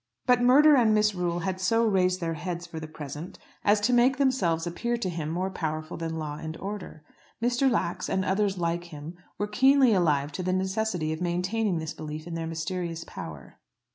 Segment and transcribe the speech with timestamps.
[0.25, 4.17] But murder and misrule had so raised their heads for the present as to make
[4.17, 7.03] themselves appear to him more powerful than law and order.
[7.39, 7.69] Mr.
[7.69, 12.25] Lax, and others like him, were keenly alive to the necessity of maintaining this belief
[12.25, 13.59] in their mysterious power.